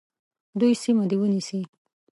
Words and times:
دوی 0.59 0.73
سیمه 0.83 1.05
دي 1.09 1.15
ونیسي. 1.19 1.61